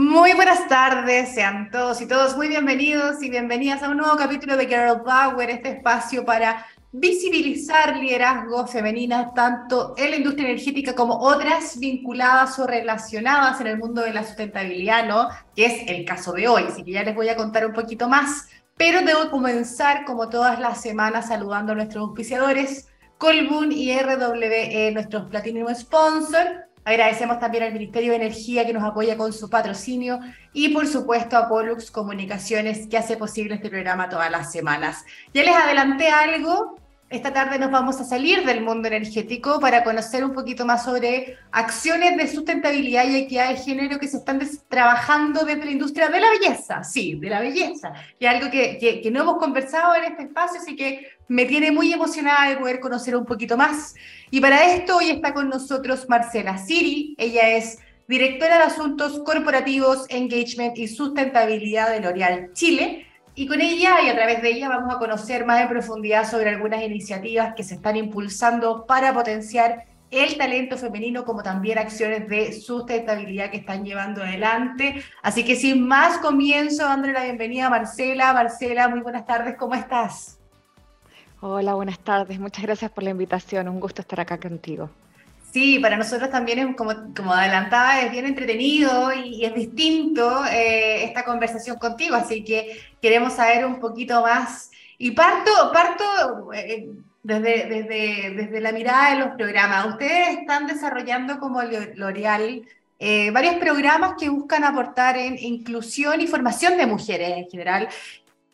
[0.00, 4.56] Muy buenas tardes, sean todos y todos muy bienvenidos y bienvenidas a un nuevo capítulo
[4.56, 11.18] de Girl Power, este espacio para visibilizar liderazgos femeninas tanto en la industria energética como
[11.18, 15.30] otras vinculadas o relacionadas en el mundo de la sustentabilidad, ¿no?
[15.56, 18.08] Que es el caso de hoy, así que ya les voy a contar un poquito
[18.08, 18.46] más,
[18.76, 22.86] pero debo comenzar como todas las semanas saludando a nuestros auspiciadores,
[23.18, 29.18] Colbún y RWE, nuestros Platinum Sponsor, Agradecemos también al Ministerio de Energía que nos apoya
[29.18, 30.20] con su patrocinio
[30.54, 35.04] y por supuesto a Pollux Comunicaciones que hace posible este programa todas las semanas.
[35.34, 36.76] Ya les adelanté algo,
[37.10, 41.38] esta tarde nos vamos a salir del mundo energético para conocer un poquito más sobre
[41.52, 46.20] acciones de sustentabilidad y equidad de género que se están trabajando desde la industria de
[46.20, 47.94] la belleza, sí, de la belleza.
[48.18, 51.72] Y algo que, que, que no hemos conversado en este espacio, así que me tiene
[51.72, 53.94] muy emocionada de poder conocer un poquito más.
[54.30, 57.14] Y para esto hoy está con nosotros Marcela Siri.
[57.16, 63.07] Ella es directora de Asuntos Corporativos, Engagement y Sustentabilidad de L'Oreal Chile.
[63.38, 66.50] Y con ella y a través de ella vamos a conocer más en profundidad sobre
[66.50, 72.52] algunas iniciativas que se están impulsando para potenciar el talento femenino, como también acciones de
[72.52, 75.04] sustentabilidad que están llevando adelante.
[75.22, 78.32] Así que sin más, comienzo dándole la bienvenida a Marcela.
[78.32, 80.40] Marcela, muy buenas tardes, ¿cómo estás?
[81.40, 82.40] Hola, buenas tardes.
[82.40, 83.68] Muchas gracias por la invitación.
[83.68, 84.90] Un gusto estar acá contigo.
[85.52, 91.04] Sí, para nosotros también es como, como adelantaba, es bien entretenido y, es distinto eh,
[91.04, 94.70] esta conversación contigo, así que queremos saber un poquito más.
[94.98, 96.90] Y parto, parto eh,
[97.22, 99.86] desde, desde, desde la mirada de los programas.
[99.86, 102.66] Ustedes están desarrollando como L'Oreal
[102.98, 107.88] eh, varios programas que buscan aportar en inclusión y formación de mujeres en general.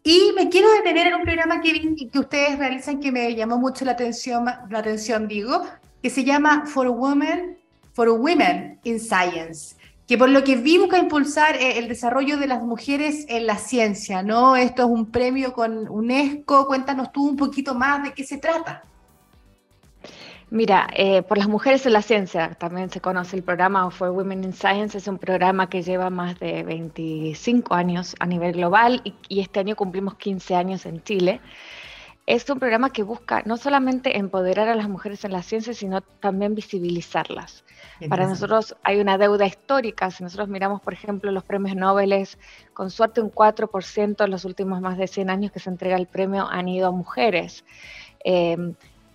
[0.02, 3.84] Y me quiero detener en un programa que, que ustedes realizan que me llamó mucho
[3.86, 5.64] la atención, la atención, digo,
[6.04, 7.56] que se llama For Women,
[7.94, 9.74] For Women in Science,
[10.06, 13.56] que por lo que vi busca impulsar eh, el desarrollo de las mujeres en la
[13.56, 14.54] ciencia, ¿no?
[14.54, 18.82] Esto es un premio con UNESCO, cuéntanos tú un poquito más de qué se trata.
[20.50, 24.44] Mira, eh, por las mujeres en la ciencia, también se conoce el programa For Women
[24.44, 29.00] in Science, es un programa que lleva más de 25 años a nivel global
[29.30, 31.40] y, este año cumplimos 15 años en Chile.
[32.26, 36.00] Es un programa que busca no solamente empoderar a las mujeres en la ciencia, sino
[36.00, 37.64] también visibilizarlas.
[38.08, 40.10] Para nosotros hay una deuda histórica.
[40.10, 42.26] Si nosotros miramos, por ejemplo, los premios Nobel,
[42.72, 46.06] con suerte un 4% en los últimos más de 100 años que se entrega el
[46.06, 47.64] premio han ido a mujeres.
[48.24, 48.56] Eh,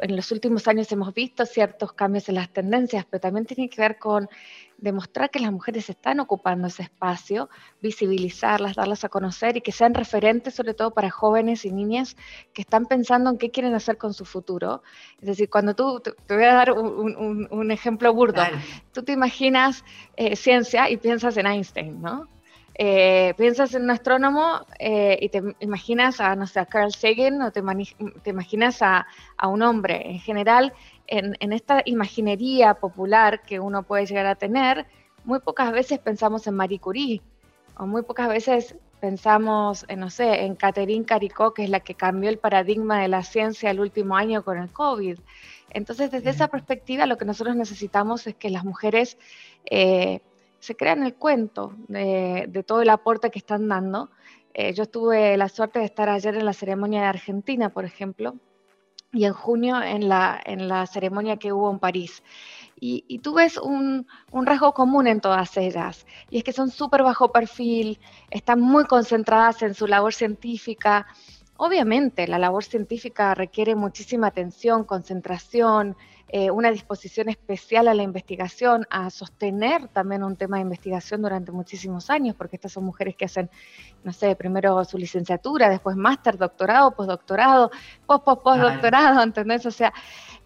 [0.01, 3.81] en los últimos años hemos visto ciertos cambios en las tendencias, pero también tiene que
[3.81, 4.29] ver con
[4.81, 7.49] demostrar que las mujeres están ocupando ese espacio,
[7.81, 12.15] visibilizarlas, darlas a conocer y que sean referentes sobre todo para jóvenes y niñas
[12.53, 14.83] que están pensando en qué quieren hacer con su futuro.
[15.21, 18.41] Es decir, cuando tú, te, voy a dar un, ejemplo burdo,
[18.93, 19.83] tú te imaginas
[20.15, 22.27] eh, ciencia y piensas en Einstein, ¿no?
[22.81, 27.41] Eh, piensas en un astrónomo eh, y te imaginas a, no sé, a Carl Sagan
[27.41, 27.59] o te,
[28.29, 29.05] imaginas a,
[29.43, 30.09] un hombre.
[30.09, 30.71] En general,
[31.09, 34.85] en, esta imaginería popular que uno puede llegar a tener,
[35.23, 37.21] muy pocas veces pensamos en Marie Curie
[37.77, 41.95] o muy pocas veces pensamos, en, no sé, en Catherine Caricó, que es la que
[41.95, 45.17] cambió el paradigma de la ciencia el último año con el COVID.
[45.71, 49.17] Entonces, desde esa perspectiva, lo que nosotros necesitamos es que las mujeres
[49.65, 50.21] eh,
[50.59, 54.09] se crean el cuento de, todo el aporte que están dando.
[54.53, 58.35] Eh, yo tuve la suerte de estar ayer en la ceremonia de Argentina, por ejemplo,
[59.11, 62.23] y en junio en la, en la ceremonia que hubo en París.
[62.79, 66.69] Y, y tú ves un, un, rasgo común en todas ellas, y es que son
[66.69, 67.99] súper bajo perfil,
[68.29, 71.07] están muy concentradas en su labor científica.
[71.57, 75.97] Obviamente, la labor científica requiere muchísima atención, concentración,
[76.31, 81.51] eh, una disposición especial a la investigación, a sostener también un tema de investigación durante
[81.51, 83.49] muchísimos años, porque estas son mujeres que hacen,
[84.03, 87.71] no sé, primero su licenciatura, después máster, doctorado, postdoctorado,
[88.05, 89.65] post, post, postdoctorado, ¿entendés?
[89.65, 89.91] O sea,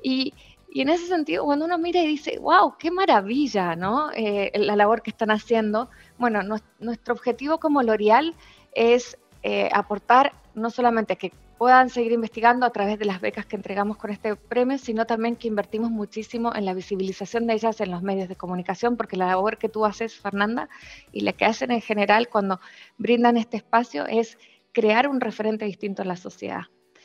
[0.01, 0.33] y,
[0.73, 4.09] en ese sentido, cuando uno mira y dice, wow, qué maravilla, ¿no?
[4.15, 5.89] Eh, la labor que están haciendo.
[6.17, 6.41] Bueno,
[6.79, 8.33] nuestro objetivo como L'Oreal
[8.73, 11.31] es eh, aportar no solamente que
[11.63, 15.37] puedan seguir investigando a través de las becas que entregamos con este premio, sino también
[15.37, 19.27] que invertimos muchísimo en la visibilización de ellas en los medios de comunicación, porque la
[19.27, 20.67] labor que tú haces, Fernanda,
[21.13, 22.59] y la que hacen en general cuando
[22.97, 24.37] brindan este espacio es
[24.73, 26.63] crear un referente distinto en la sociedad.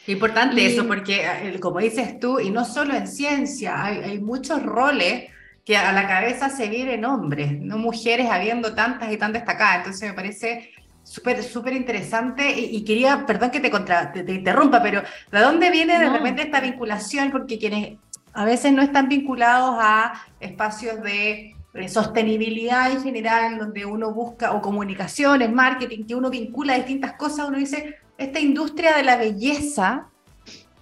[0.09, 4.61] Importante eso, porque eh, como dices tú, y no solo en ciencia, hay, hay muchos
[4.65, 5.31] roles
[5.65, 9.77] que a la cabeza se vienen hombres, no mujeres habiendo tantas y tan destacadas.
[9.77, 10.73] Entonces me parece
[11.09, 15.03] Súper, súper interesante y, quería, perdón que te, contra, te, interrumpa, pero
[15.33, 17.31] ¿de dónde viene de repente esta vinculación?
[17.31, 17.97] Porque quienes
[18.35, 24.53] a veces no están vinculados a espacios de eh, sostenibilidad en general, donde uno busca,
[24.53, 30.09] o comunicaciones, marketing, que uno vincula distintas cosas, uno dice, esta industria de la belleza,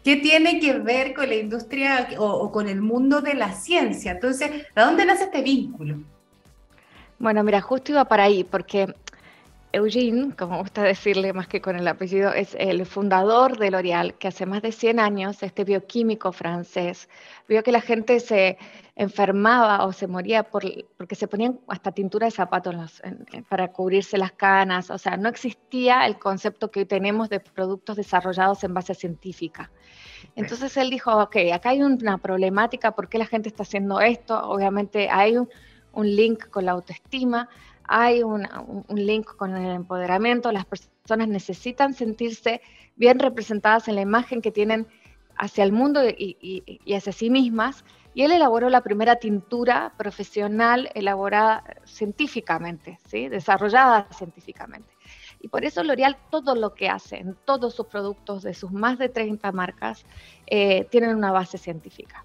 [0.02, 4.10] ¿qué tiene que ver con la industria o, con el mundo de la ciencia?
[4.10, 5.98] Entonces, ¿de dónde nace este vínculo?
[7.20, 8.92] Bueno, mira, justo iba para ahí, porque
[9.76, 14.28] Eugene, como gusta decirle más que con el apellido, es el fundador de L'Oréal, que
[14.28, 17.08] hace más de 100 años, este bioquímico francés,
[17.46, 18.56] vio que la gente se
[18.96, 20.64] enfermaba o se moría por,
[20.96, 23.02] porque se ponían hasta tintura de zapatos
[23.48, 24.90] para cubrirse las canas.
[24.90, 29.70] O sea, no existía el concepto que hoy tenemos de productos desarrollados en base científica.
[30.34, 34.38] Entonces él dijo, ok, acá hay una problemática, ¿por qué la gente está haciendo esto?
[34.48, 35.48] Obviamente hay un,
[35.92, 37.48] un link con la autoestima,
[37.88, 38.48] hay un,
[38.90, 42.60] link con el empoderamiento, las personas necesitan sentirse
[42.96, 44.86] bien representadas en la imagen que tienen
[45.36, 47.84] hacia el mundo y, hacia sí mismas,
[48.14, 53.28] y él elaboró la primera tintura profesional elaborada científicamente, ¿sí?
[53.28, 54.94] desarrollada científicamente.
[55.40, 58.98] Y por eso L'Oreal todo lo que hace en todos sus productos de sus más
[58.98, 60.06] de 30 marcas
[60.46, 62.24] eh, tienen una base científica.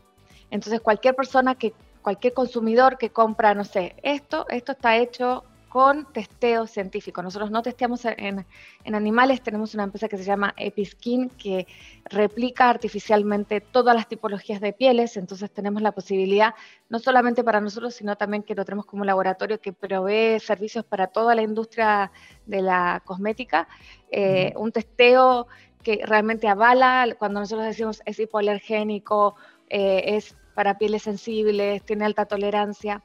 [0.50, 6.06] Entonces cualquier persona que, cualquier consumidor que compra, no sé, esto, esto está hecho con
[6.12, 7.24] testeo científico.
[7.24, 8.46] Nosotros no testeamos en,
[8.84, 11.66] animales, tenemos una empresa que se llama Episkin que
[12.04, 16.56] replica artificialmente todas las tipologías de pieles, entonces tenemos la posibilidad,
[16.90, 21.08] no solamente para nosotros, sino también que lo tenemos como laboratorio que provee servicios para
[21.08, 22.12] toda la industria
[22.46, 23.70] de la cosmética,
[24.12, 25.48] eh, un testeo
[25.84, 29.36] que realmente avala cuando nosotros decimos es hipoalergénico,
[29.70, 33.02] eh, es para pieles sensibles, tiene alta tolerancia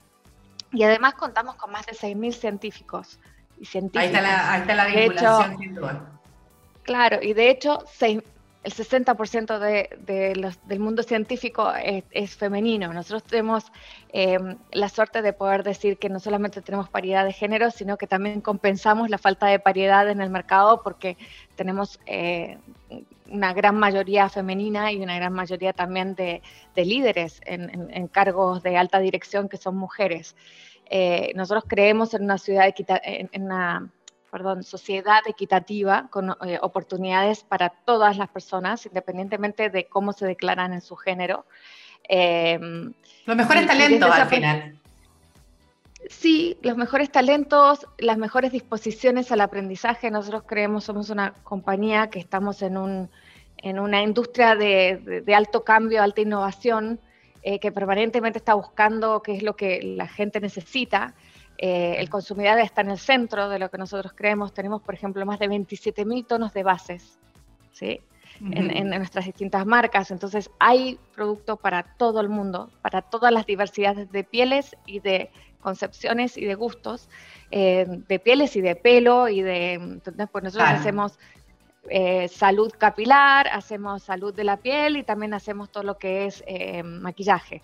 [0.76, 3.18] y además contamos con más de 6.000 científicos
[3.58, 4.02] y científicos.
[4.02, 6.20] Ahí está la, ahí está la vinculación, duda.
[6.82, 7.82] Claro, y de hecho
[8.66, 11.72] el 60% de, los, del mundo científico
[12.10, 12.92] es, femenino.
[12.92, 13.66] Nosotros tenemos
[14.08, 18.08] em, la suerte de poder decir que no solamente tenemos paridad de género, sino que
[18.08, 21.16] también compensamos la falta de paridad en el mercado porque
[21.54, 22.58] tenemos eh,
[23.30, 26.42] una gran mayoría femenina y una gran mayoría también de,
[26.74, 30.34] líderes en, cargos de alta dirección que son mujeres.
[30.90, 32.74] Eh, nosotros creemos en una ciudad
[33.04, 33.92] en, una
[34.36, 40.74] perdón, sociedad equitativa con eh, oportunidades para todas las personas, independientemente de cómo se declaran
[40.74, 41.46] en su género.
[42.06, 42.58] Eh,
[43.24, 44.78] Los mejores talentos al final.
[46.10, 50.10] Sí, los mejores talentos, las mejores disposiciones al aprendizaje.
[50.10, 53.08] Nosotros creemos, somos una compañía que estamos en, un,
[53.56, 57.00] en una industria de, alto cambio, alta innovación,
[57.42, 61.14] eh, que permanentemente está buscando qué es lo que la gente necesita.
[61.58, 64.52] Eh, el consumidor está en el centro de lo que nosotros creemos.
[64.52, 67.18] Tenemos, por ejemplo, más de 27.000 tonos de bases
[67.72, 68.00] ¿sí?
[68.40, 70.10] en, en, nuestras distintas marcas.
[70.10, 75.30] Entonces, hay producto para todo el mundo, para todas las diversidades de pieles y de
[75.60, 77.08] concepciones y de gustos,
[77.50, 81.18] eh, de pieles y de pelo, y de, entonces pues nosotros hacemos
[81.88, 86.44] eh, salud capilar, hacemos salud de la piel y también hacemos todo lo que es
[86.84, 87.62] maquillaje.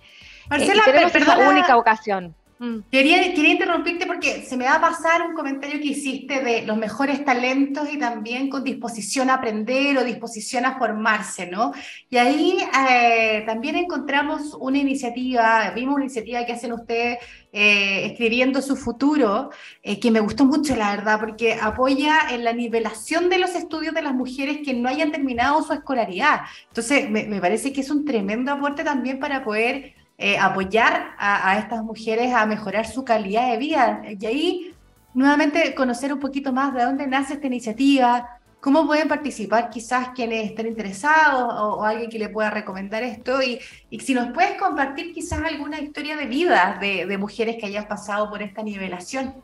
[0.49, 2.35] Marcela, tenemos esa única ocasión.
[2.63, 2.85] Mm.
[2.93, 6.77] Quería, quería interrumpirte porque se me va a pasar un comentario que hiciste de los
[6.77, 11.73] mejores talentos y también con disposición a aprender o disposición a formarse, ¿no?
[12.09, 17.19] Y ahí eh, también encontramos una iniciativa, vimos una iniciativa que hacen ustedes
[17.53, 19.51] eh, escribiendo su futuro,
[19.83, 23.93] eh, que me gustó mucho, la verdad, porque apoya en la nivelación de los estudios
[23.93, 26.43] de las mujeres que no hayan terminado su escolaridad.
[26.69, 31.59] Entonces, me, me parece que es un tremendo aporte también para poder eh, apoyar a,
[31.59, 34.03] estas mujeres a mejorar su calidad de vida.
[34.21, 34.75] Y ahí,
[35.15, 40.51] nuevamente, conocer un poquito más de dónde nace esta iniciativa, cómo pueden participar quizás quienes
[40.51, 43.43] estén interesados o, alguien que le pueda recomendar esto.
[43.43, 43.59] Y,
[43.99, 48.43] si nos puedes compartir quizás alguna historia de vida de, mujeres que hayan pasado por
[48.43, 49.35] esta nivelación.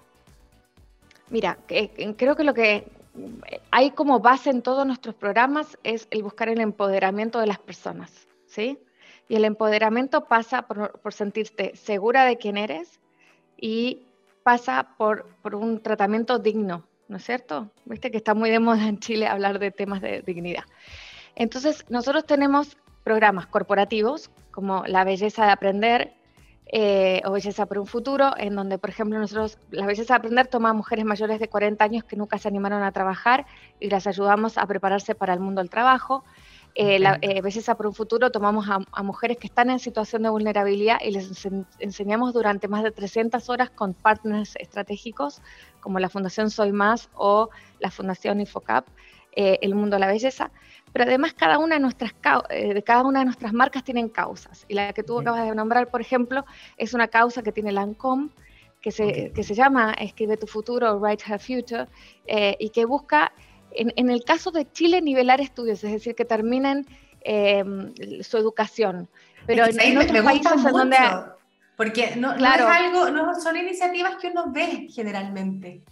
[1.31, 1.59] Mira,
[2.17, 2.87] creo que lo que
[3.71, 8.13] hay como base en todos nuestros programas es el buscar el empoderamiento de las personas,
[8.47, 8.79] ¿sí?
[9.29, 12.99] Y el empoderamiento pasa por, sentirte segura de quién eres
[13.57, 14.07] y
[14.43, 17.71] pasa por, un tratamiento digno, ¿no es cierto?
[17.85, 20.65] Viste que está muy de moda en Chile hablar de temas de dignidad.
[21.37, 26.15] Entonces, nosotros tenemos programas corporativos como La Belleza de Aprender
[26.71, 30.49] eh, o Belleza por un Futuro, en donde, por ejemplo, nosotros, La Belleza de Aprender
[30.49, 33.47] toma a mujeres mayores de 40 años que nunca se animaron a trabajar
[33.81, 36.25] y las ayudamos a prepararse para el mundo del trabajo.
[36.75, 40.29] Eh, la eh, Belleza por un Futuro tomamos a, mujeres que están en situación de
[40.29, 41.47] vulnerabilidad y les
[41.81, 45.43] enseñamos durante más de 300 horas con partners estratégicos
[45.81, 48.87] como la Fundación Soy Más o la Fundación Infocap
[49.41, 50.51] eh, el mundo de la belleza,
[50.93, 52.13] pero además cada una de nuestras,
[52.51, 54.65] eh, de cada una de nuestras marcas tienen causas.
[54.67, 56.45] Y la que tú acabas de nombrar, por ejemplo,
[56.77, 58.31] es una causa que tiene Lancome,
[58.81, 61.87] que se, que se llama Escribe tu futuro, Write Her Future,
[62.27, 63.33] eh, y que busca,
[63.73, 66.87] en, en, el caso de Chile, nivelar estudios, es decir, que terminen
[67.21, 69.09] em, su educación.
[69.47, 70.97] Pero en, en, otros países en donde...
[71.77, 72.65] Porque no, claro.
[72.65, 75.83] no, es algo, no son iniciativas que uno ve generalmente.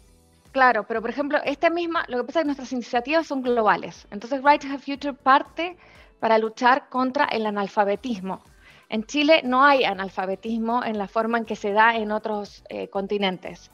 [0.51, 4.09] Claro, pero por ejemplo, esta misma, lo que pasa es que nuestras iniciativas son globales.
[4.11, 5.77] Entonces, Right to Have Future parte
[6.19, 8.43] para luchar contra el analfabetismo.
[8.89, 12.89] En Chile no hay analfabetismo en la forma en que se da en otros eh,
[12.89, 13.71] continentes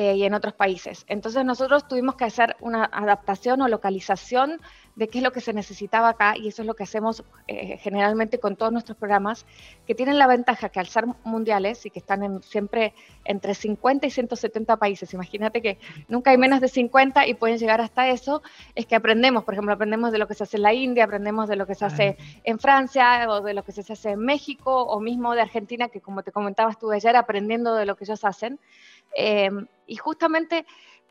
[0.00, 1.04] eh, y en otros países.
[1.08, 4.58] Entonces nosotros tuvimos que hacer una adaptación o localización
[4.96, 7.76] de qué es lo que se necesitaba acá y eso es lo que hacemos eh,
[7.76, 9.44] generalmente con todos nuestros programas
[9.86, 12.94] que tienen la ventaja que al ser mundiales y que están en, siempre
[13.26, 15.78] entre 50 y 170 países, imagínate que
[16.08, 18.42] nunca hay menos de 50 y pueden llegar hasta eso,
[18.74, 21.46] es que aprendemos, por ejemplo, aprendemos de lo que se hace en la India, aprendemos
[21.46, 24.82] de lo que se hace en Francia o de lo que se hace en México
[24.82, 28.24] o mismo de Argentina, que como te comentaba estuve ayer aprendiendo de lo que ellos
[28.24, 28.58] hacen.
[29.14, 29.50] Eh,
[29.86, 30.66] y justamente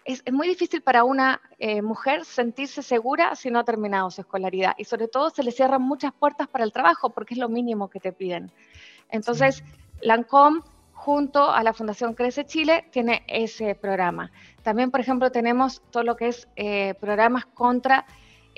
[0.06, 4.74] es, muy difícil para una eh, mujer sentirse segura si no ha terminado su escolaridad
[4.77, 7.89] y sobre todo se le cierran muchas puertas para el trabajo porque es lo mínimo
[7.89, 8.51] que te piden.
[9.10, 9.63] Entonces,
[10.01, 10.62] Lancom
[10.94, 14.32] junto a la Fundación Crece Chile tiene ese programa.
[14.63, 18.06] También, por ejemplo, tenemos todo lo que es eh, programas contra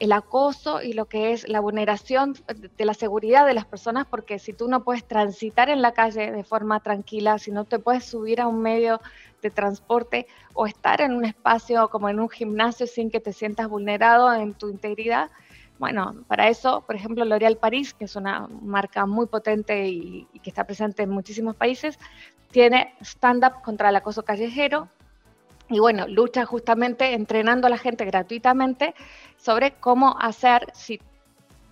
[0.01, 2.33] el acoso y lo que es la vulneración
[2.75, 6.31] de la seguridad de las personas, porque si tú no puedes transitar en la calle
[6.31, 8.99] de forma tranquila, si no te puedes subir a un medio
[9.43, 13.69] de transporte o estar en un espacio como en un gimnasio sin que te sientas
[13.69, 15.29] vulnerado en tu integridad,
[15.77, 20.39] bueno, para eso, por ejemplo, L'Oréal París, que es una marca muy potente y, y
[20.39, 21.99] que está presente en muchísimos países,
[22.49, 24.89] tiene stand-up contra el acoso callejero,
[25.71, 28.93] y bueno, lucha justamente entrenando a la gente gratuitamente
[29.37, 30.99] sobre cómo hacer si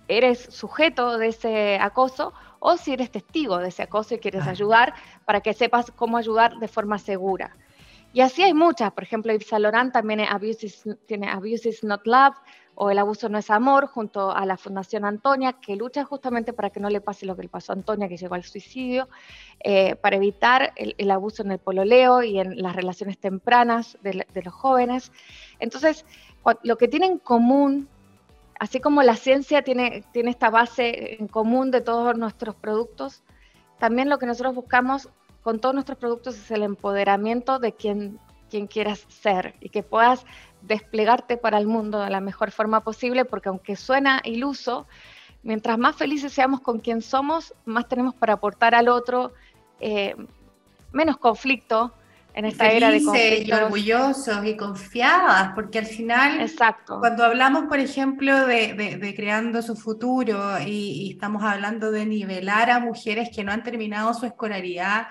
[0.08, 4.94] eres sujeto de ese acoso o si eres testigo de ese acoso y quieres ayudar
[5.26, 7.54] para que sepas cómo ayudar de forma segura.
[8.12, 10.20] Y así hay muchas, por ejemplo, Yves Saint Laurent también
[11.06, 12.34] tiene Abuse is Not Love,
[12.82, 16.70] o El abuso no es amor, junto a la Fundación Antonia, que lucha justamente para
[16.70, 19.06] que no le pase lo que le pasó a Antonia, que llegó al suicidio,
[19.62, 24.54] eh, para evitar el, abuso en el pololeo y en las relaciones tempranas de, los
[24.54, 25.12] jóvenes.
[25.58, 26.06] Entonces,
[26.62, 27.86] lo que tiene en común,
[28.58, 33.22] así como la ciencia tiene, tiene esta base en común de todos nuestros productos,
[33.78, 35.10] también lo que nosotros buscamos
[35.42, 38.18] con todos nuestros productos es el empoderamiento de quien,
[38.50, 40.24] quien quieras ser y que puedas
[40.62, 44.86] desplegarte para el mundo de la mejor forma posible, porque aunque suena iluso,
[45.42, 49.32] mientras más felices seamos con quien somos, más tenemos para aportar al otro,
[49.80, 50.14] eh,
[50.92, 51.94] menos conflicto
[52.34, 53.48] en esta era de conflictos.
[53.48, 56.98] y orgullosos y confiadas, porque al final, Exacto.
[57.00, 62.78] cuando hablamos, por ejemplo, de, creando su futuro y, y, estamos hablando de nivelar a
[62.78, 65.08] mujeres que no han terminado su escolaridad,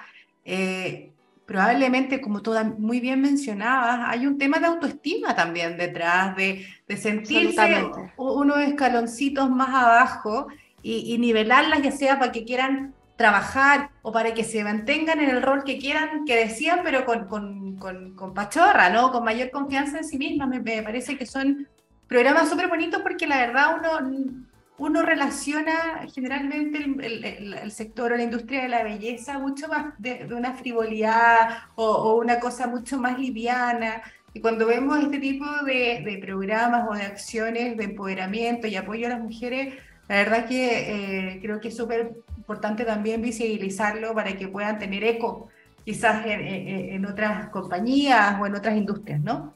[0.51, 1.11] eh,
[1.45, 6.97] probablemente, como todas muy bien mencionabas, hay un tema de autoestima también detrás, de, de
[6.97, 7.85] sentirse
[8.17, 10.47] unos escaloncitos más abajo
[10.81, 15.43] y, nivelarlas, ya sea para que quieran trabajar o para que se mantengan en el
[15.43, 19.11] rol que quieran, que decían, pero con, con, con, pachorra, ¿no?
[19.11, 20.49] Con mayor confianza en sí mismas.
[20.49, 21.67] Me, me parece que son
[22.07, 24.48] programas súper bonitos porque la verdad uno
[24.79, 30.53] uno relaciona generalmente el, sector o la industria de la belleza mucho más de, una
[30.53, 34.01] frivolidad o, una cosa mucho más liviana.
[34.33, 39.11] Y cuando vemos este tipo de, programas o de acciones de empoderamiento y apoyo a
[39.11, 39.75] las mujeres,
[40.07, 45.03] la verdad que eh, creo que es súper importante también visibilizarlo para que puedan tener
[45.03, 45.49] eco
[45.85, 49.55] quizás en, otras compañías o en otras industrias, ¿no?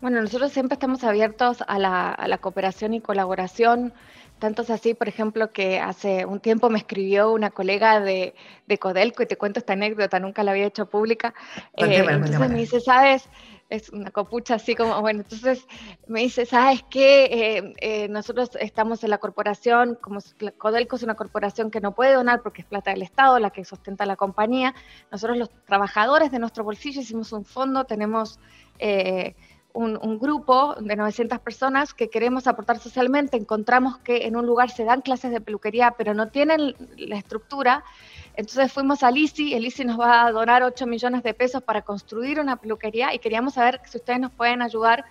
[0.00, 3.92] Bueno, nosotros siempre estamos abiertos a la, a la cooperación y colaboración
[4.38, 8.34] tanto es así, por ejemplo, que hace un tiempo me escribió una colega de,
[8.66, 11.32] de Codelco, y te cuento esta anécdota, nunca la había hecho pública.
[11.74, 13.28] Eh, entonces me dice, ¿sabes?
[13.70, 15.66] Es una copucha así como, bueno, entonces
[16.06, 17.24] me dice, ¿sabes qué?
[17.24, 20.20] Eh, eh, nosotros estamos en la corporación, como
[20.58, 23.64] Codelco es una corporación que no puede donar porque es plata del Estado, la que
[23.64, 24.74] sustenta la compañía.
[25.10, 28.38] Nosotros los trabajadores de nuestro bolsillo hicimos un fondo, tenemos
[29.76, 34.84] un, grupo de 900 personas que queremos aportar socialmente, encontramos que en un lugar se
[34.84, 37.84] dan clases de peluquería, pero no tienen la estructura.
[38.34, 41.82] Entonces fuimos a Lisi, el Lisi nos va a donar 8 millones de pesos para
[41.82, 45.04] construir una peluquería y queríamos saber si ustedes nos pueden ayudar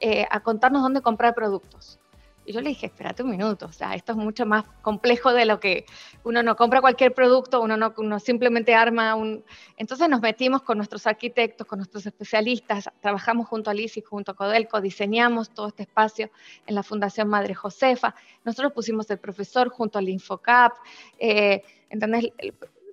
[0.00, 1.98] eh, a contarnos dónde comprar productos.
[2.46, 5.46] Y yo le dije, espérate un minuto, o sea, esto es mucho más complejo de
[5.46, 5.86] lo que
[6.24, 9.44] uno no compra cualquier producto, uno no uno simplemente arma un...
[9.76, 14.32] Entonces nos metimos con nuestros arquitectos, con nuestros especialistas, trabajamos junto a Liz y junto
[14.32, 16.30] a Codelco, diseñamos todo este espacio
[16.66, 20.74] en la Fundación Madre Josefa, nosotros pusimos el profesor junto al Infocap,
[21.18, 22.28] eh, ¿entendés?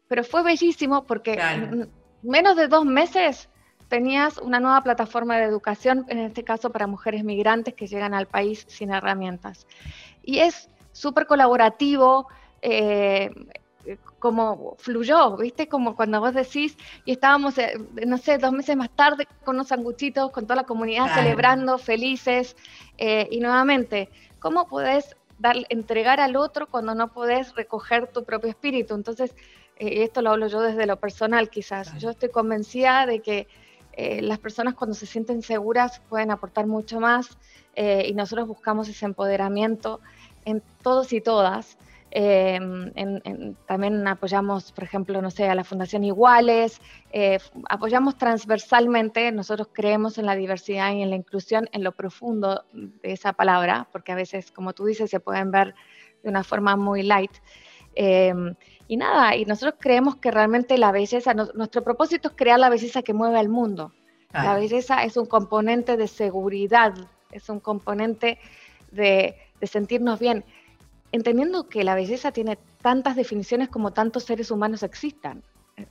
[0.07, 1.39] Pero fue bellísimo porque
[2.21, 3.49] menos de dos meses
[3.91, 8.25] tenías una nueva plataforma de educación, en este caso para mujeres migrantes que llegan al
[8.25, 9.67] país sin herramientas.
[10.23, 12.29] Y es súper colaborativo,
[12.61, 13.31] eh,
[14.17, 15.67] como fluyó, ¿viste?
[15.67, 17.73] Como cuando vos decís, y estábamos, eh,
[18.07, 22.55] no sé, dos meses más tarde con unos sanguchitos, con toda la comunidad celebrando, felices,
[22.97, 28.51] eh, y nuevamente, ¿cómo podés dar, entregar al otro cuando no podés recoger tu propio
[28.51, 28.95] espíritu?
[28.95, 29.35] Entonces,
[29.75, 33.47] esto lo hablo yo desde lo personal quizás, yo estoy convencida de que
[33.93, 37.37] eh, las personas cuando se sienten seguras pueden aportar mucho más
[37.75, 39.99] eh, y nosotros buscamos ese empoderamiento
[40.45, 41.77] en todos y todas.
[42.13, 42.91] Em,
[43.65, 46.81] también apoyamos, por ejemplo, no sé, a la Fundación Iguales,
[47.13, 52.65] eh, apoyamos transversalmente, nosotros creemos en la diversidad y en la inclusión en lo profundo
[52.73, 55.73] de esa palabra, porque a veces, como tú dices, se pueden ver
[56.21, 57.31] de una forma muy light.
[57.95, 58.55] Em,
[58.91, 63.01] y nada, y nosotros creemos que realmente la belleza, nuestro propósito es crear la belleza
[63.01, 63.93] que mueve al mundo.
[64.33, 66.93] La belleza es un componente de seguridad,
[67.31, 68.37] es un componente
[68.91, 70.43] de, sentirnos bien,
[71.13, 75.41] entendiendo que la belleza tiene tantas definiciones como tantos seres humanos existan.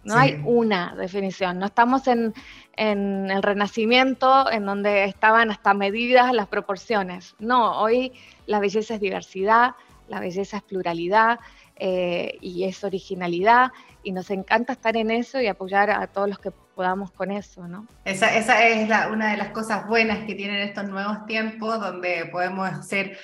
[0.05, 2.35] No hay una definición, no estamos en,
[2.77, 7.35] en, el renacimiento en donde estaban hasta medidas las proporciones.
[7.39, 8.13] No, hoy
[8.45, 9.71] la belleza es diversidad,
[10.11, 11.41] la belleza es pluralidad,
[11.83, 13.73] eh, y es originalidad
[14.03, 17.67] y nos encanta estar en eso y apoyar a todos los que podamos con eso,
[17.67, 17.87] ¿no?
[18.05, 22.27] Esa, esa es la, una de las cosas buenas que tienen estos nuevos tiempos, donde
[22.27, 23.19] podemos ser,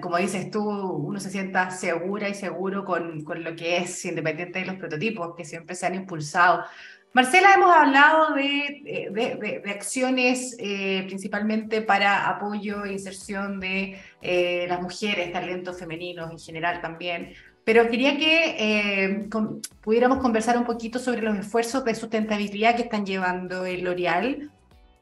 [0.00, 4.58] como dices tú, uno se sienta segura y seguro con, con lo que es, independiente
[4.58, 6.64] de los prototipos que siempre se han impulsado.
[7.14, 14.64] Marcela, hemos hablado de, de, de, acciones eh, principalmente para apoyo e inserción de eh,
[14.66, 17.34] las mujeres, talentos femeninos en general también.
[17.64, 19.28] Pero quería que eh,
[19.82, 24.50] pudiéramos conversar un poquito sobre los esfuerzos de sustentabilidad que están llevando el L'Oreal.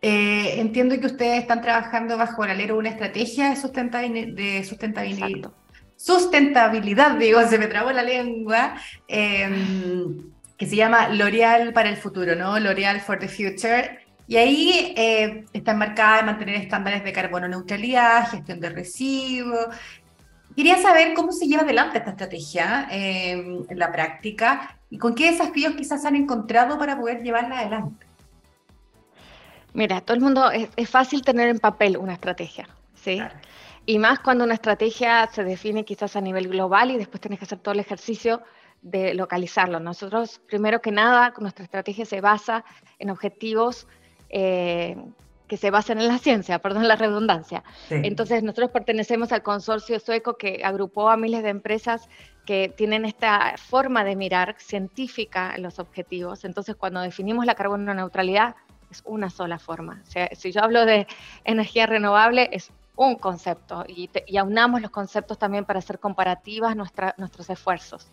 [0.03, 5.51] Eh, entiendo que ustedes están trabajando bajo el alero una estrategia de, sustentabilidad, de sustentabilidad,
[5.95, 8.75] sustentabilidad, digo, se me trabó la lengua,
[9.07, 12.59] em, que se llama L'Oreal para el futuro, ¿no?
[12.59, 13.99] L'Oreal for the Future.
[14.27, 19.75] Y ahí eh, está enmarcada en mantener estándares de carbono neutralidad, gestión de residuos,
[20.61, 25.31] Quería saber cómo se lleva adelante esta estrategia em, en la práctica y con qué
[25.31, 28.07] desafíos quizás han encontrado para poder llevarla adelante.
[29.73, 33.23] Mira, todo el mundo, es, fácil tener en papel una estrategia, ¿sí?
[33.87, 37.47] Y más cuando una estrategia se define quizás a nivel global y después tienes que
[37.47, 38.43] hacer todo el ejercicio
[38.83, 39.81] de localizarlo.
[39.81, 42.67] Nosotros, primero que nada, nuestra estrategia se basa
[42.99, 43.89] en objetivos
[44.29, 44.95] eh,
[45.51, 47.65] que se basan en la ciencia, perdón la redundancia.
[47.91, 52.09] Entonces, nosotros pertenecemos al consorcio sueco que agrupó a miles de empresas
[52.47, 56.45] que tienen esta forma de mirar científica en los objetivos.
[56.45, 58.55] Entonces, cuando definimos la carbono neutralidad,
[58.93, 60.01] es una sola forma.
[60.07, 61.09] O sea, si yo hablo de
[61.43, 67.17] energía renovable, es un concepto y, y aunamos los conceptos también para hacer comparativas nuestra,
[67.19, 68.07] nuestros esfuerzos.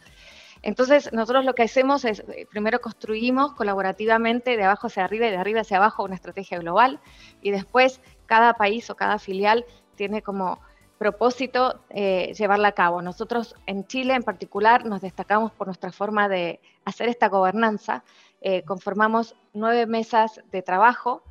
[0.62, 5.32] Entonces, nosotros lo que hacemos es, eh, primero construimos colaborativamente de abajo hacia arriba y
[5.32, 7.00] de arriba hacia abajo una estrategia global
[7.42, 9.66] y después cada país o cada filial
[9.96, 10.60] tiene como
[10.98, 13.02] propósito eh, llevarla a cabo.
[13.02, 18.04] Nosotros en Chile en particular nos destacamos por nuestra forma de hacer esta gobernanza.
[18.42, 21.24] Eh, conformamos nueve mesas de trabajo.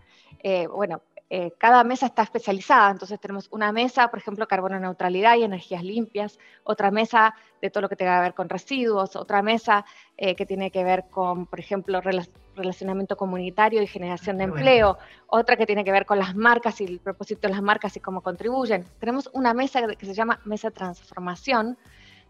[0.72, 5.42] bueno, eh, cada mesa está especializada, entonces tenemos una mesa, por ejemplo, carbono neutralidad y
[5.42, 9.84] energías limpias, otra mesa de todo lo que tenga que ver con residuos, otra mesa
[10.16, 12.00] eh, que tiene que ver con, por ejemplo,
[12.54, 16.84] relacionamiento comunitario y generación de empleo, otra que tiene que ver con las marcas y
[16.84, 18.84] el propósito de las marcas y cómo contribuyen.
[19.00, 21.76] Tenemos una mesa que se llama mesa transformación,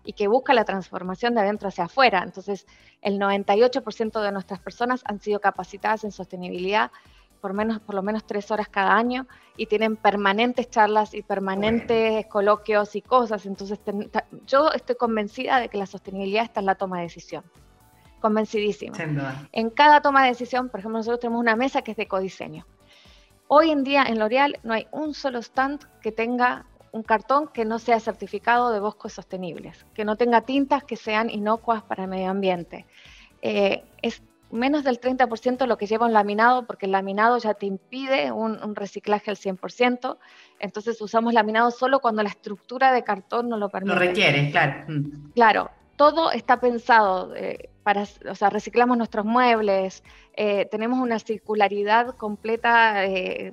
[0.07, 2.23] y que busca la transformación de adentro hacia afuera.
[2.23, 2.67] Entonces,
[3.03, 6.93] el 98% de nuestras personas han sido capacitadas en sostenibilidad
[7.47, 12.27] por, menos, por lo menos tres horas cada año y tienen permanentes charlas y permanentes
[12.27, 13.47] coloquios y cosas.
[13.47, 13.79] Entonces,
[14.49, 17.45] yo estoy convencida de que la sostenibilidad está en la toma de decisión.
[18.21, 18.97] Convencidísima.
[19.53, 22.67] En cada toma de decisión, por ejemplo, nosotros tenemos una mesa que es de codiseño.
[23.47, 27.65] Hoy en día en L'Oreal no hay un solo stand que tenga un cartón que
[27.65, 32.11] no sea certificado de bosques sostenibles, que no tenga tintas que sean inocuas para el
[32.11, 32.87] medio ambiente.
[33.41, 37.67] Eh, es menos del 30% lo que lleva un laminado, porque el laminado ya te
[37.67, 40.17] impide un, reciclaje al 100%.
[40.59, 43.95] Entonces usamos laminado solo cuando la estructura de cartón no lo permite.
[43.95, 44.85] Lo requiere, claro.
[44.89, 45.31] Mm.
[45.35, 50.03] Claro, todo está pensado eh, para, o sea, reciclamos nuestros muebles,
[50.35, 53.53] eh, tenemos una circularidad completa eh,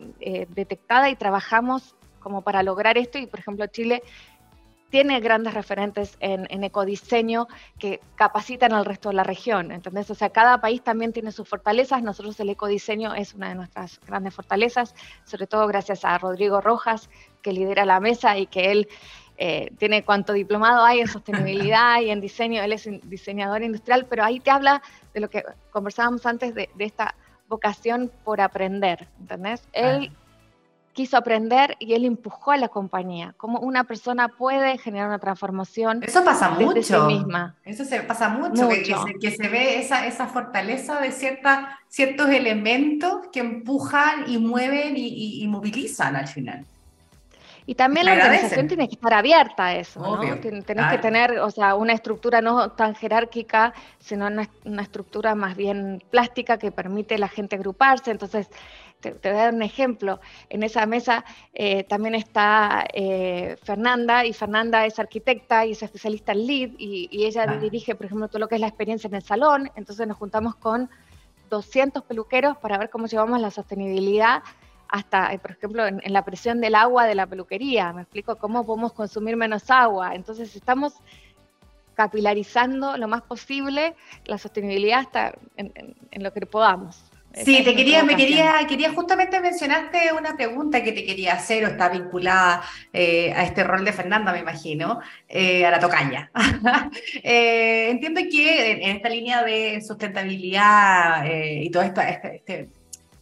[0.49, 3.17] detectada y trabajamos como para lograr esto.
[3.19, 4.01] Y por ejemplo, Chile
[4.93, 7.47] tiene grandes referentes en, ecodiseño
[7.79, 9.71] que capacitan al resto de la región.
[9.71, 10.11] ¿entendés?
[10.11, 12.03] O sea, cada país también tiene sus fortalezas.
[12.03, 17.09] Nosotros el ecodiseño es una de nuestras grandes fortalezas, sobre todo gracias a Rodrigo Rojas,
[17.41, 18.87] que lidera la mesa y que él
[19.39, 22.61] eh, tiene cuanto diplomado hay en sostenibilidad y en diseño.
[22.61, 24.83] Él es diseñador industrial, pero ahí te habla
[25.15, 27.15] de lo que conversábamos antes de, esta
[27.49, 29.07] vocación por aprender.
[29.19, 29.67] ¿Entendés?
[29.73, 30.11] Él
[30.93, 33.33] quiso aprender y él empujó a la compañía.
[33.37, 36.01] Cómo una persona puede generar una transformación.
[36.03, 37.07] Eso pasa mucho.
[37.07, 37.55] misma.
[37.65, 43.39] Eso se pasa mucho, Que, se, ve esa, esa fortaleza de cierta, ciertos elementos que
[43.39, 46.65] empujan y mueven y, movilizan al final.
[47.65, 50.37] Y también la organización tiene que estar abierta a eso, ¿no?
[50.37, 55.55] Tienes que tener, o sea, una estructura no tan jerárquica, sino una, una, estructura más
[55.55, 58.11] bien plástica que permite a la gente agruparse.
[58.11, 58.49] Entonces,
[59.11, 60.19] te, voy a dar un ejemplo.
[60.49, 66.31] En esa mesa eh, también está eh, Fernanda, y Fernanda es arquitecta y es especialista
[66.31, 69.23] en LEED, y, ella dirige, por ejemplo, todo lo que es la experiencia en el
[69.23, 69.71] salón.
[69.75, 70.89] Entonces nos juntamos con
[71.49, 74.43] 200 peluqueros para ver cómo llevamos la sostenibilidad
[74.87, 77.91] hasta, eh, por ejemplo, en, la presión del agua de la peluquería.
[77.93, 80.15] Me explico cómo podemos consumir menos agua.
[80.15, 80.93] Entonces estamos
[81.95, 87.12] capilarizando lo más posible la sostenibilidad hasta en lo que podamos.
[87.33, 91.67] Sí, te quería, me quería, quería justamente mencionaste una pregunta que te quería hacer o
[91.67, 96.31] está vinculada eh, a este rol de Fernanda, me imagino, eh, a la tocaña.
[97.23, 102.67] Eh, entiendo que en, esta línea de sustentabilidad y toda esta, este,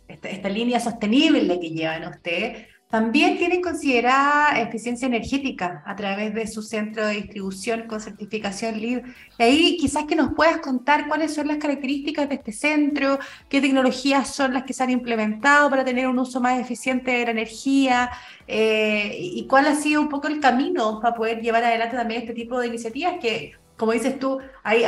[0.07, 6.45] esta, esta, línea sostenible que llevan usted, también tienen considerada eficiencia energética a través de
[6.45, 9.03] su centro de distribución con certificación LEED.
[9.39, 13.61] Y ahí quizás que nos puedas contar cuáles son las características de este centro, qué
[13.61, 17.31] tecnologías son las que se han implementado para tener un uso más eficiente de la
[17.31, 18.11] energía
[18.45, 22.33] eh, y cuál ha sido un poco el camino para poder llevar adelante también este
[22.33, 24.83] tipo de iniciativas que como dices tú, hay,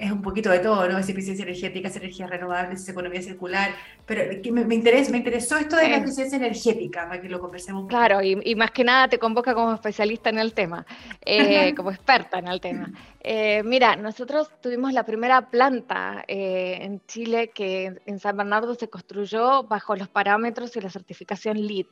[0.00, 0.96] es un poquito de todo, ¿no?
[0.96, 3.72] Es eficiencia energética, es energía renovable, es economía circular,
[4.06, 7.86] pero me, me, interesa, me interesó esto de la eficiencia energética, para que lo conversemos.
[7.86, 10.86] Claro, y, más que nada te convoca como especialista en el tema,
[11.20, 12.90] eh, como experta en el tema.
[13.20, 18.88] Eh, mira, nosotros tuvimos la primera planta eh, en Chile que en San Bernardo se
[18.88, 21.88] construyó bajo los parámetros y la certificación LEED.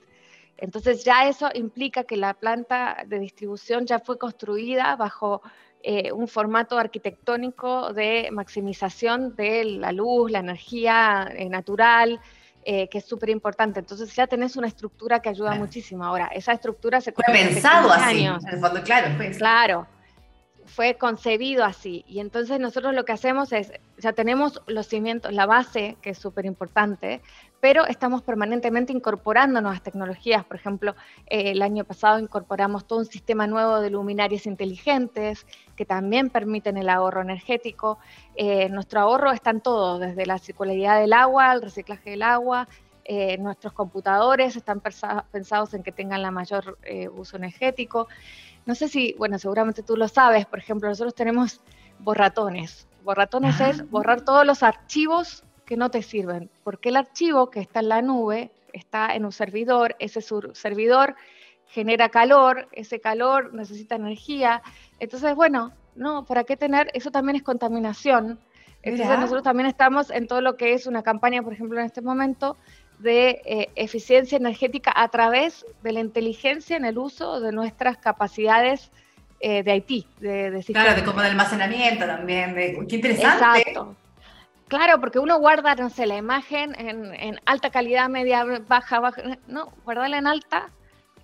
[0.56, 5.42] Entonces ya eso implica que la planta de distribución ya fue construida bajo
[5.82, 12.20] eh, un formato arquitectónico de maximización de la luz, la energía eh, natural,
[12.64, 13.80] eh, que es súper importante.
[13.80, 16.04] Entonces ya tenés una estructura que ayuda muchísimo.
[16.04, 17.12] Ahora, esa estructura se...
[17.12, 19.16] Fue pensado así, en el fondo, claro.
[19.16, 19.38] Pues.
[19.38, 19.86] Claro,
[20.68, 22.04] fue concebido así.
[22.06, 26.18] Y entonces nosotros lo que hacemos es, ya tenemos los cimientos, la base, que es
[26.18, 27.20] súper importante,
[27.60, 30.44] pero estamos permanentemente incorporando nuevas tecnologías.
[30.44, 30.94] Por ejemplo,
[31.26, 36.76] eh, el año pasado incorporamos todo un sistema nuevo de luminarias inteligentes que también permiten
[36.76, 37.98] el ahorro energético.
[38.36, 42.68] Eh, nuestro ahorro está en todo, desde la circularidad del agua, el reciclaje del agua.
[43.10, 44.82] Eh, nuestros computadores están
[45.32, 46.76] pensados en que tengan la mayor
[47.14, 48.06] uso energético.
[48.66, 51.62] No sé si, bueno, seguramente tú lo sabes, por ejemplo, nosotros tenemos
[52.00, 52.86] borratones.
[53.02, 57.80] Borratones es borrar todos los archivos que no te sirven, porque el archivo que está
[57.80, 60.20] en la nube está en un servidor, ese
[60.52, 61.16] servidor
[61.66, 64.62] genera calor, ese calor necesita energía,
[65.00, 66.90] entonces, bueno, no, ¿para qué tener?
[66.92, 68.38] Eso también es contaminación.
[68.82, 72.00] Entonces nosotros también estamos en todo lo que es una campaña, por ejemplo, en este
[72.00, 72.56] momento,
[72.98, 78.90] de eh, eficiencia energética a través de la inteligencia en el uso de nuestras capacidades
[79.40, 83.60] eh, de IT, de, de Claro, de como de almacenamiento también, de, qué interesante.
[83.60, 83.96] Exacto.
[84.68, 89.72] Claro, porque uno guarda, no sé, la imagen en, alta calidad, media, baja, baja, no,
[89.84, 90.70] guardarla en alta,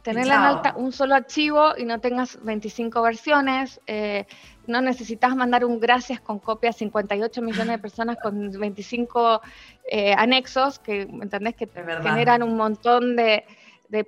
[0.05, 4.27] tenerla en alta, un solo archivo y no tengas 25 versiones, eh,
[4.67, 9.41] no necesitas mandar un gracias con copia a 58 millones de personas con 25
[9.91, 11.57] eh, anexos que, ¿entendés?
[11.57, 13.45] Que generan un montón de,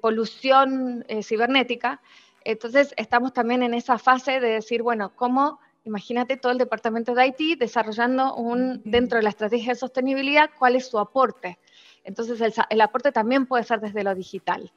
[0.00, 2.00] polución eh, cibernética.
[2.44, 7.26] Entonces, estamos también en esa fase de decir, bueno, ¿cómo imagínate todo el departamento de
[7.28, 11.59] IT desarrollando un, dentro de la estrategia de sostenibilidad, cuál es su aporte.
[12.07, 12.40] Entonces
[12.71, 14.71] el, aporte también puede ser desde lo digital,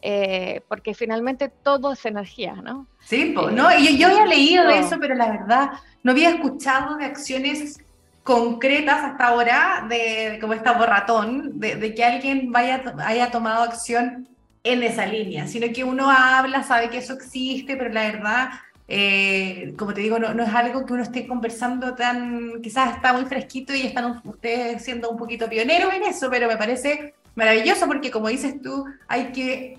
[0.00, 2.86] eh, porque finalmente todo es energía, ¿no?
[3.00, 5.70] Sí, no, y yo, había leído eso, pero la verdad
[6.04, 7.78] no había escuchado de acciones
[8.22, 14.28] concretas hasta ahora de, como esta borratón, de, de, que alguien vaya, haya tomado acción
[14.62, 18.50] en esa línea, sino que uno habla, sabe que eso existe, pero la verdad,
[18.88, 23.24] eh, como te digo, no, es algo que uno esté conversando tan, quizás está muy
[23.24, 28.10] fresquito y están ustedes siendo un poquito pioneros en eso, pero me parece maravilloso porque
[28.10, 29.78] como dices tú, hay que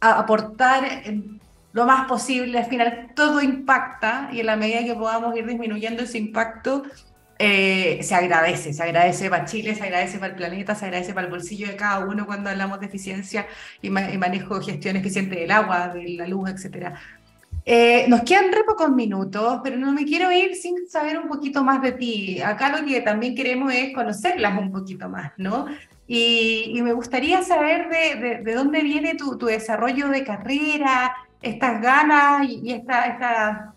[0.00, 0.84] aportar
[1.72, 6.02] lo más posible, al final todo impacta y en la medida que podamos ir disminuyendo
[6.02, 6.82] ese impacto,
[7.38, 11.26] eh, se agradece, se agradece para Chile, se agradece para el planeta, se agradece para
[11.26, 13.46] el bolsillo de cada uno cuando hablamos de eficiencia
[13.80, 16.94] y, manejo, gestión eficiente del agua, de la luz, etc.
[17.64, 21.62] Eh, nos quedan re pocos minutos, pero no me quiero ir sin saber un poquito
[21.62, 22.40] más de ti.
[22.40, 25.66] Acá lo que también queremos es conocerlas un poquito más, ¿no?
[26.08, 32.72] Y, me gustaría saber de, de, dónde viene tu, desarrollo de carrera, estas ganas y,
[32.72, 33.72] esta,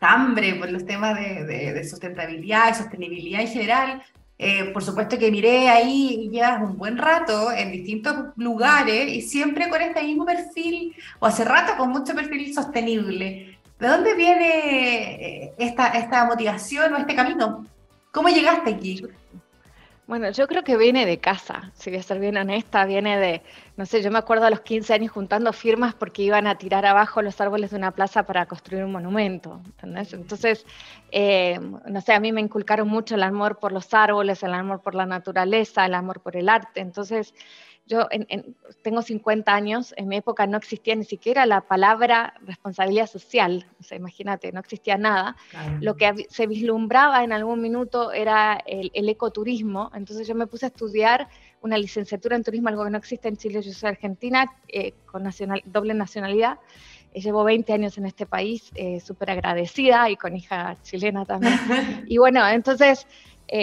[0.00, 4.02] hambre por los temas de, de sustentabilidad y sostenibilidad en general.
[4.38, 9.22] Eh, por supuesto que miré ahí y llevas un buen rato en distintos lugares y
[9.22, 13.58] siempre con este mismo perfil, o hace rato con mucho perfil sostenible.
[13.78, 17.66] ¿De dónde viene eh, esta, esta motivación o este camino?
[18.10, 19.02] ¿Cómo llegaste aquí?
[20.06, 23.42] Bueno, yo creo que viene de casa, si voy a ser bien honesta, viene de,
[23.76, 26.86] no sé, yo me acuerdo a los 15 años juntando firmas porque iban a tirar
[26.86, 30.12] abajo los árboles de una plaza para construir un monumento, ¿entendés?
[30.12, 30.64] Entonces,
[31.10, 34.80] eh, no sé, a mí me inculcaron mucho el amor por los árboles, el amor
[34.80, 37.34] por la naturaleza, el amor por el arte, entonces
[37.86, 38.08] yo
[38.82, 43.82] tengo 50 años, en mi época no existía ni siquiera la palabra responsabilidad social, o
[43.84, 45.36] sea, imagínate, no existía nada.
[45.80, 50.68] Lo que se vislumbraba en algún minuto era el, ecoturismo, entonces yo me puse a
[50.68, 51.28] estudiar
[51.62, 55.22] una licenciatura en turismo, algo que no existe en Chile, yo soy argentina, eh, con
[55.22, 56.58] nacional, doble nacionalidad.
[57.12, 61.54] Eh, llevo 20 años en este país, eh, súper agradecida y con hija chilena también.
[62.08, 63.06] y bueno, entonces,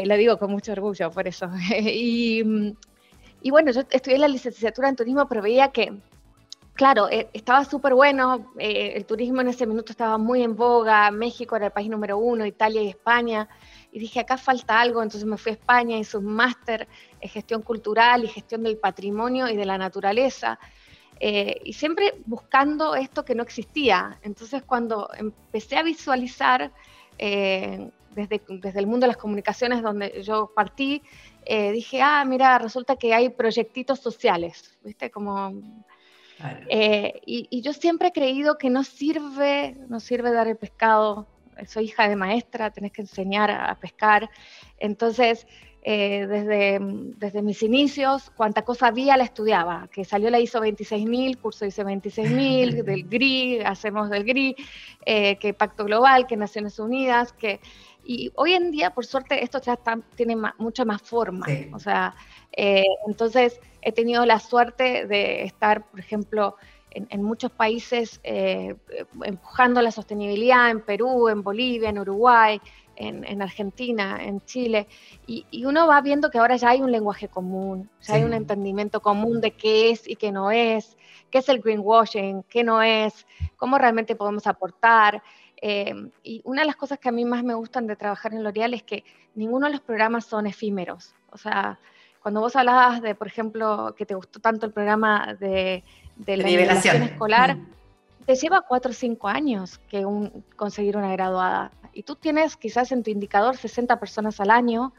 [0.05, 1.49] lo digo con mucho orgullo por eso.
[1.79, 2.71] y mm,
[3.43, 5.93] y bueno, yo estudié la licenciatura en turismo, pero veía que,
[6.75, 11.11] claro, eh, estaba súper bueno, eh, el turismo en ese minuto estaba muy en boga,
[11.11, 13.49] México era el país número uno, Italia y España,
[13.91, 16.87] y dije, acá falta algo, entonces me fui a España, hice un máster
[17.19, 20.57] en gestión cultural y gestión del patrimonio y de la naturaleza.
[21.19, 24.19] Eh, y siempre buscando esto que no existía.
[24.23, 26.71] Entonces cuando empecé a visualizar
[27.17, 31.01] desde, desde, el mundo de las comunicaciones donde yo partí,
[31.45, 35.09] eh, dije, ah, mira, resulta que hay proyectitos sociales, ¿viste?
[35.11, 35.53] Como...
[36.67, 41.27] Eh, y, yo siempre he creído que no sirve, no sirve dar el pescado.
[41.67, 44.29] Soy hija de maestra, tenés que enseñar a, pescar.
[44.77, 45.47] Entonces,
[45.83, 49.87] eh, desde, desde mis inicios, cuánta cosa había la estudiaba.
[49.89, 54.55] Que salió la ISO 26000, curso ISO 26000, del GRI, hacemos del GRI,
[55.05, 57.61] que Pacto Global, que Naciones Unidas, que
[58.05, 59.79] y hoy en día, por suerte, esto ya
[60.15, 61.45] tiene mucha más forma.
[61.73, 62.15] O sea,
[62.51, 66.57] eh, entonces he tenido la suerte de estar, por ejemplo,
[66.91, 68.75] en, muchos países eh,
[69.23, 72.61] empujando la sostenibilidad, en Perú, en Bolivia, en Uruguay,
[72.95, 74.87] en, Argentina, en Chile,
[75.25, 79.01] y, uno va viendo que ahora ya hay un lenguaje común, ya hay un entendimiento
[79.01, 80.95] común de qué es y qué no es,
[81.31, 83.25] qué es el greenwashing, qué no es,
[83.57, 85.23] cómo realmente podemos aportar.
[85.65, 88.43] Em, y una de las cosas que a mí más me gustan de trabajar en
[88.43, 91.15] L'Oreal es que ninguno de los programas son efímeros.
[91.31, 91.79] O sea,
[92.21, 95.85] cuando vos hablabas de, por ejemplo, que te gustó tanto el programa de,
[96.17, 97.55] de la nivelación escolar,
[98.25, 101.71] te lleva cuatro o cinco años que un, conseguir una graduada.
[101.93, 104.91] Y tú tienes quizás en tu indicador 60 personas al año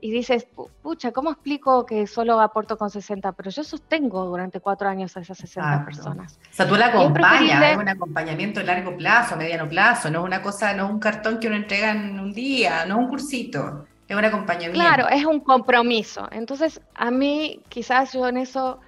[0.00, 0.46] y dices,
[0.82, 3.32] pucha, ¿cómo explico que solo aporto con 60?
[3.32, 6.38] Pero yo sostengo durante cuatro años a esas 60 personas.
[6.50, 10.24] O sea, tú la acompañas, es, un acompañamiento a largo plazo, mediano plazo, no es
[10.26, 13.08] una cosa, no es un cartón que uno entrega en un día, no es un
[13.08, 14.78] cursito, es un acompañamiento.
[14.78, 16.28] Claro, es un compromiso.
[16.30, 18.80] Entonces, a mí quizás yo en eso...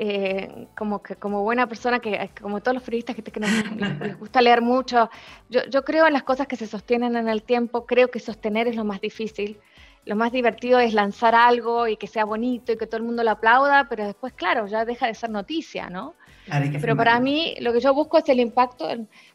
[0.00, 3.32] Eh, como que como buena persona que como todos los periodistas que, te,
[4.00, 5.10] les, gusta leer mucho
[5.50, 8.68] yo, yo creo en las cosas que se sostienen en el tiempo creo que sostener
[8.68, 9.58] es lo más difícil
[10.08, 13.22] lo más divertido es lanzar algo y que sea bonito y que todo el mundo
[13.22, 16.14] lo aplauda, pero después, claro, ya deja de ser noticia, ¿no?
[16.80, 18.88] pero para mí lo que yo busco es el impacto.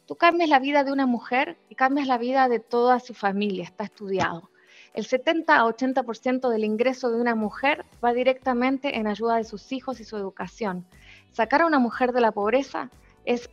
[0.07, 3.65] tú cambias la vida de una mujer y cambias la vida de toda su familia,
[3.65, 4.49] está estudiado.
[4.95, 9.71] El 70 a 80% del ingreso de una mujer va directamente en ayuda de sus
[9.71, 10.88] hijos y su educación.
[11.33, 12.89] Sacar a una mujer de la pobreza
[13.25, 13.47] es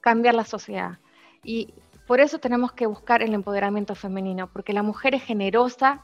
[0.00, 0.98] cambiar la sociedad.
[1.44, 1.72] Y
[2.08, 6.02] por eso tenemos que buscar el empoderamiento femenino, porque la mujer es generosa,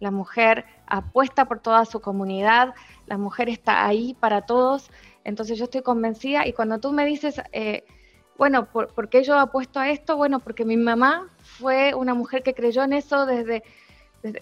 [0.00, 2.74] la mujer apuesta por toda su comunidad,
[3.06, 4.90] la mujer está ahí para todos,
[5.24, 7.84] entonces yo estoy convencida y cuando tú me dices, eh,
[8.36, 10.16] bueno, ¿por, qué yo apuesto a esto?
[10.16, 13.62] Bueno, porque mi mamá fue una mujer que creyó en eso desde,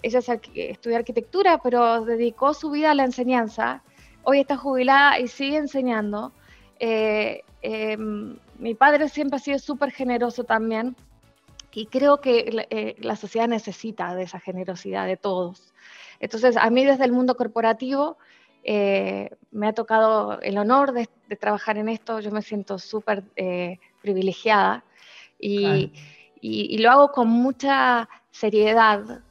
[0.01, 0.19] ella
[0.55, 3.83] estudió arquitectura, pero dedicó su vida a la enseñanza.
[4.23, 6.31] Hoy está jubilada y sigue enseñando.
[6.79, 10.95] Eh, em, mi padre siempre ha sido súper generoso también
[11.73, 15.73] y creo que eh, la sociedad necesita de esa generosidad de todos.
[16.19, 18.17] Entonces, a mí desde el mundo corporativo
[18.63, 21.07] eh, me ha tocado el honor de,
[21.39, 23.23] trabajar en esto, yo me siento súper
[24.01, 24.83] privilegiada
[25.39, 25.93] y,
[26.41, 29.21] y, lo hago con mucha seriedad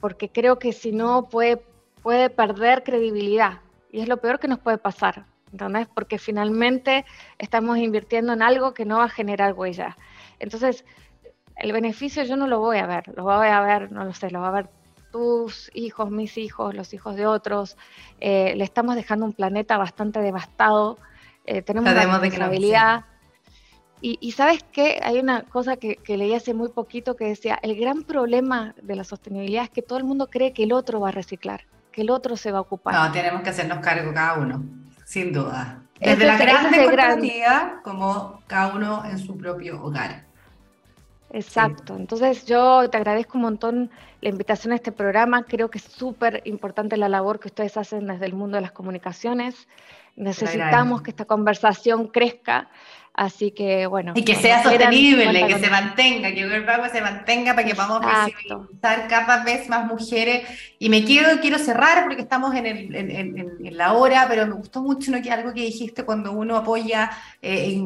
[0.00, 1.60] porque creo que si no puede,
[2.02, 5.26] puede perder credibilidad y es lo peor que nos puede pasar.
[5.52, 5.88] ¿entendés?
[5.88, 7.04] Porque finalmente
[7.38, 9.96] estamos invirtiendo en algo que no va a generar huella.
[10.38, 10.84] Entonces,
[11.58, 14.30] el beneficio yo no lo voy a ver, lo voy a ver, no lo sé,
[14.30, 14.70] lo va a ver
[15.10, 17.76] tus hijos, mis hijos, los hijos de otros.
[18.20, 20.98] Eh, le estamos dejando un planeta bastante devastado,
[21.44, 23.04] eh, tenemos una responsabilidad.
[24.00, 27.58] Y, y, sabes qué, hay una cosa que, que, leí hace muy poquito que decía,
[27.62, 31.00] el gran problema de la sostenibilidad es que todo el mundo cree que el otro
[31.00, 32.94] va a reciclar, que el otro se va a ocupar.
[32.94, 34.62] No, tenemos que hacernos cargo cada uno
[35.08, 35.80] sin duda.
[35.98, 40.27] Desde la grande corporativa como cada uno en su propio hogar.
[41.30, 41.94] Exacto.
[41.96, 45.44] Entonces yo te agradezco un montón la invitación a este programa.
[45.44, 48.72] Creo que es súper importante la labor que ustedes hacen desde el mundo de las
[48.72, 49.68] comunicaciones.
[50.16, 52.68] Necesitamos que esta conversación crezca.
[53.18, 54.12] Así que bueno.
[54.14, 58.00] Y que sea sostenible, que se mantenga, que el Power se mantenga para que podamos
[58.00, 60.46] visibilizar cada vez más mujeres.
[60.78, 64.82] Y me quiero, quiero cerrar porque estamos en, el, en, la hora, pero me gustó
[64.82, 65.20] mucho ¿no?
[65.20, 67.10] que algo que dijiste cuando uno apoya
[67.42, 67.82] eh,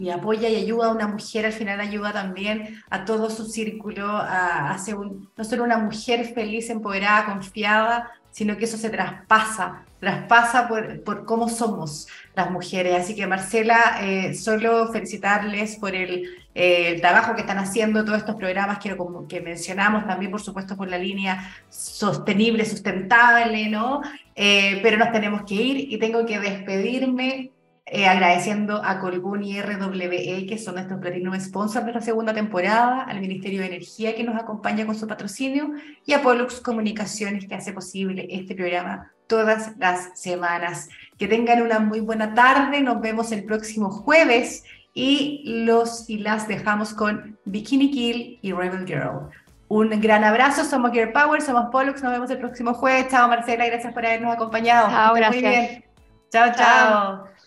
[0.00, 4.08] y, apoya y ayuda a una mujer, al final ayuda también a todo su círculo,
[4.08, 10.68] a, ser no solo una mujer feliz, empoderada, confiada, sino que eso se traspasa, traspasa
[10.68, 12.94] por, por cómo somos las mujeres.
[12.94, 18.18] Así que Marcela, eh, solo felicitarles por el, eh, el, trabajo que están haciendo, todos
[18.18, 18.96] estos programas que,
[19.28, 24.02] que mencionamos, también por supuesto por la línea sostenible, sustentable, ¿no?
[24.34, 27.50] Eh, pero nos tenemos que ir y tengo que despedirme
[27.90, 33.02] eh, agradeciendo a Colbún y RWE, que son nuestros Platinum Sponsors de la segunda temporada,
[33.02, 35.72] al Ministerio de Energía, que nos acompaña con su patrocinio,
[36.04, 40.88] y a Pollux Comunicaciones, que hace posible este programa todas las semanas.
[41.16, 46.48] Que tengan una muy buena tarde, nos vemos el próximo jueves y los y las
[46.48, 49.30] dejamos con Bikini Kill y Rebel Girl.
[49.68, 53.08] Un gran abrazo, somos Girl Power, somos Pollux, nos vemos el próximo jueves.
[53.08, 54.88] Chao Marcela, gracias por habernos acompañado.
[54.88, 55.82] Chao, gracias.
[56.30, 57.37] Chao, chao.